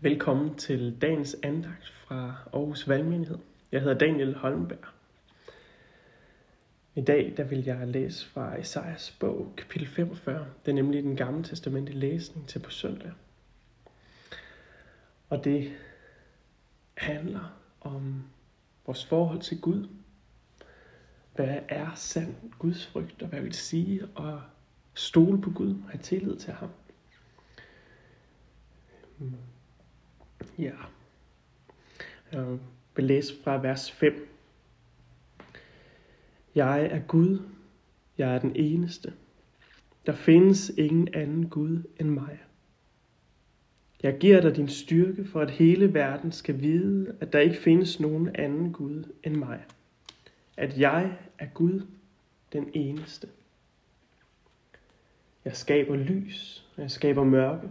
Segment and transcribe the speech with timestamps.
[0.00, 3.38] Velkommen til dagens andagt fra Aarhus Valgmenighed.
[3.72, 4.88] Jeg hedder Daniel Holmberg.
[6.94, 10.46] I dag der vil jeg læse fra Esajas bog, kapitel 45.
[10.64, 13.12] Det er nemlig den gamle testamente læsning til på søndag.
[15.28, 15.72] Og det
[16.94, 18.24] handler om
[18.86, 19.88] vores forhold til Gud.
[21.34, 24.34] Hvad er sand Guds frygt, og hvad vil sige at
[24.94, 26.70] stole på Gud og have tillid til ham.
[30.58, 30.72] Ja.
[32.32, 32.58] Jeg øh,
[32.96, 34.28] vil læse fra vers 5.
[36.54, 37.42] Jeg er Gud.
[38.18, 39.12] Jeg er den eneste.
[40.06, 42.38] Der findes ingen anden Gud end mig.
[44.02, 48.00] Jeg giver dig din styrke for, at hele verden skal vide, at der ikke findes
[48.00, 49.64] nogen anden Gud end mig.
[50.56, 51.86] At jeg er Gud,
[52.52, 53.28] den eneste.
[55.44, 57.68] Jeg skaber lys, og jeg skaber mørke.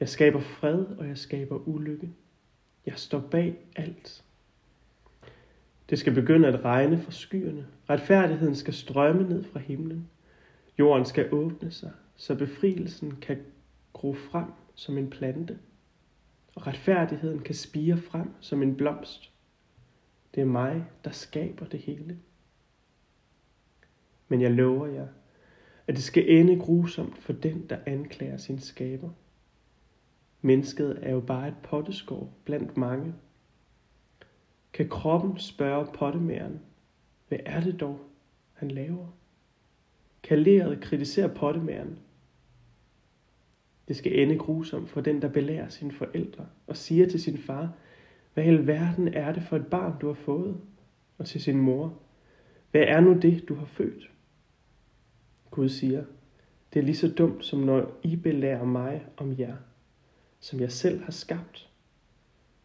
[0.00, 2.10] Jeg skaber fred, og jeg skaber ulykke.
[2.86, 4.24] Jeg står bag alt.
[5.90, 7.66] Det skal begynde at regne fra skyerne.
[7.90, 10.08] Retfærdigheden skal strømme ned fra himlen.
[10.78, 13.38] Jorden skal åbne sig, så befrielsen kan
[13.92, 15.58] gro frem som en plante.
[16.54, 19.32] Og retfærdigheden kan spire frem som en blomst.
[20.34, 22.18] Det er mig, der skaber det hele.
[24.28, 25.06] Men jeg lover jer,
[25.86, 29.10] at det skal ende grusomt for den, der anklager sin skaber.
[30.42, 33.14] Mennesket er jo bare et potteskår blandt mange.
[34.72, 36.60] Kan kroppen spørge pottemæren,
[37.28, 38.00] hvad er det dog,
[38.52, 39.06] han laver?
[40.22, 41.98] Kan leret kritisere pottemæren?
[43.88, 47.72] Det skal ende grusomt for den, der belærer sine forældre og siger til sin far,
[48.34, 50.60] hvad i verden er det for et barn, du har fået?
[51.18, 51.98] Og til sin mor,
[52.70, 54.10] hvad er nu det, du har født?
[55.50, 56.04] Gud siger,
[56.72, 59.56] det er lige så dumt, som når I belærer mig om jer
[60.40, 61.68] som jeg selv har skabt.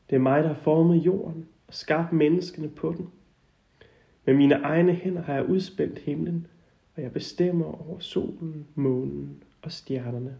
[0.09, 3.11] Det er mig, der har formet jorden og skabt menneskene på den.
[4.25, 6.47] Med mine egne hænder har jeg udspændt himlen,
[6.95, 10.37] og jeg bestemmer over solen, månen og stjernerne.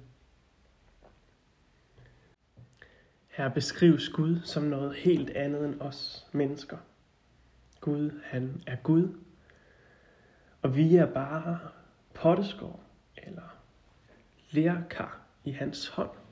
[3.28, 6.78] Her beskrives Gud som noget helt andet end os mennesker.
[7.82, 9.10] Gud, han er Gud,
[10.62, 11.60] og vi er bare
[12.14, 12.84] potteskår
[13.18, 13.58] eller
[14.52, 16.23] lærkar i hans hånd.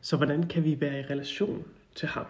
[0.00, 2.26] Så hvordan kan vi være i relation til ham?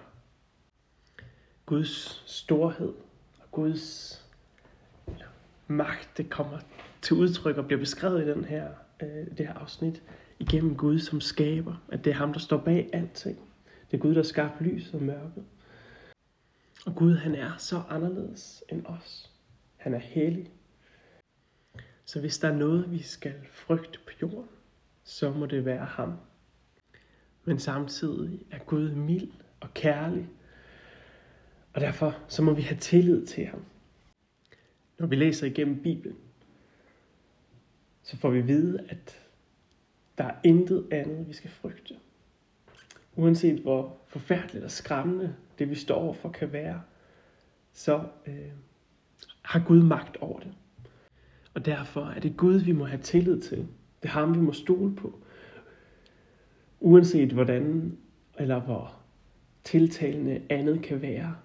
[1.66, 2.92] Guds storhed
[3.38, 4.16] og Guds
[5.66, 6.58] magt, det kommer
[7.02, 8.68] til udtryk og bliver beskrevet i den her,
[9.02, 10.02] øh, det her afsnit
[10.38, 11.74] igennem Gud som skaber.
[11.88, 13.38] At det er ham, der står bag alting.
[13.90, 15.42] Det er Gud, der skabte lys og mørke.
[16.86, 19.30] Og Gud, han er så anderledes end os.
[19.76, 20.50] Han er hellig.
[22.04, 24.48] Så hvis der er noget, vi skal frygte på jorden,
[25.04, 26.12] så må det være ham
[27.50, 29.30] men samtidig er Gud mild
[29.60, 30.28] og kærlig.
[31.72, 33.64] Og derfor så må vi have tillid til ham.
[34.98, 36.16] Når vi læser igennem Bibelen,
[38.02, 39.26] så får vi at vide, at
[40.18, 41.94] der er intet andet, vi skal frygte.
[43.16, 46.82] Uanset hvor forfærdeligt og skræmmende det, vi står overfor, kan være,
[47.72, 48.52] så øh,
[49.42, 50.54] har Gud magt over det.
[51.54, 53.58] Og derfor er det Gud, vi må have tillid til.
[54.02, 55.20] Det er ham, vi må stole på
[56.80, 57.96] uanset hvordan
[58.38, 59.00] eller hvor
[59.64, 61.36] tiltalende andet kan være,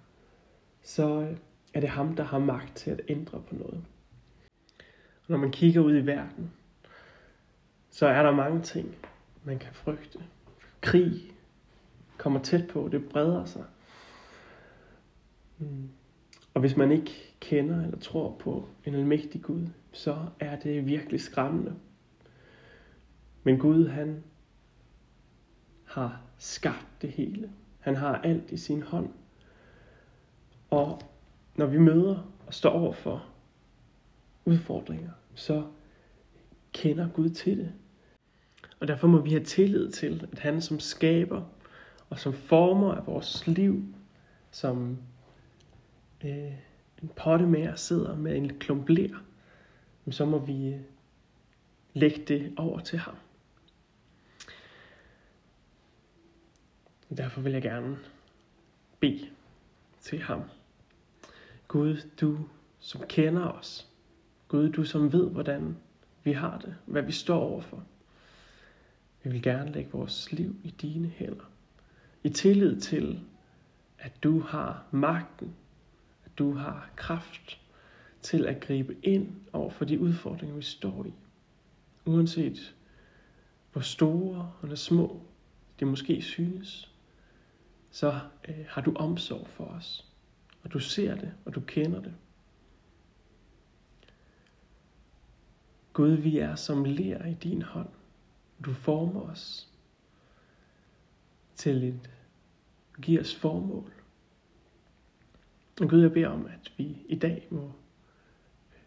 [0.82, 1.38] så øh,
[1.74, 3.84] er det ham, der har magt til at ændre på noget.
[5.24, 6.52] Og når man kigger ud i verden,
[7.90, 8.96] så er der mange ting,
[9.44, 10.20] man kan frygte.
[10.82, 11.32] Krig
[12.18, 13.64] kommer tæt på, det breder sig.
[15.58, 15.90] Mm.
[16.54, 21.22] Og hvis man ikke kender eller tror på en almægtig Gud, så er det virkelig
[21.22, 21.76] skræmmende.
[23.44, 24.24] Men Gud, han
[25.96, 27.52] har skabt det hele.
[27.80, 29.10] Han har alt i sin hånd.
[30.70, 31.02] Og
[31.56, 33.26] når vi møder og står over for
[34.46, 35.64] udfordringer, så
[36.74, 37.74] kender Gud til det.
[38.80, 41.44] Og derfor må vi have tillid til, at han som skaber
[42.10, 43.84] og som former af vores liv,
[44.52, 44.98] som
[46.26, 46.54] øh,
[47.04, 49.24] en potte med sidder med en klump ler,
[50.10, 50.80] så må vi øh,
[51.94, 53.16] lægge det over til ham.
[57.10, 57.98] Derfor vil jeg gerne
[59.00, 59.30] bede
[60.02, 60.42] til ham.
[61.68, 62.40] Gud, du
[62.80, 63.90] som kender os.
[64.48, 65.78] Gud, du som ved, hvordan
[66.24, 67.84] vi har det, hvad vi står overfor.
[69.24, 71.52] Vi vil gerne lægge vores liv i dine hænder.
[72.24, 73.20] I tillid til,
[74.00, 75.56] at du har magten,
[76.26, 77.60] at du har kraft
[78.22, 81.14] til at gribe ind over for de udfordringer, vi står i.
[82.06, 82.76] Uanset
[83.72, 85.22] hvor store eller små
[85.80, 86.95] de måske synes,
[87.96, 90.12] så øh, har du omsorg for os.
[90.64, 92.14] Og du ser det, og du kender det.
[95.94, 97.90] Gud, vi er som ler i din hånd.
[98.66, 99.70] Du former os
[101.56, 102.10] til et,
[103.02, 103.94] giver os formål.
[105.82, 108.82] Og Gud, jeg beder om, at vi i dag må øh,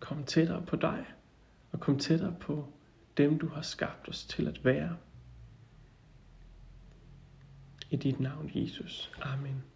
[0.00, 1.06] komme tættere på dig,
[1.72, 2.72] og komme tættere på
[3.16, 4.96] dem, du har skabt os til at være.
[7.88, 9.10] I dit navn, Jesus.
[9.18, 9.75] Amen.